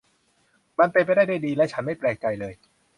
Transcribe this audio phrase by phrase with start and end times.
[0.79, 2.53] มันเป็นไปได้ด้วยดี และฉันไม่แปลกใจเลย